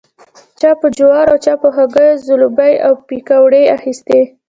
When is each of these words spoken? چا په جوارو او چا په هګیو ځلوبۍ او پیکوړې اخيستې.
چا 0.59 0.71
په 0.79 0.87
جوارو 0.97 1.31
او 1.33 1.37
چا 1.45 1.53
په 1.61 1.67
هګیو 1.77 2.21
ځلوبۍ 2.27 2.73
او 2.85 2.93
پیکوړې 3.07 3.63
اخيستې. 3.77 4.21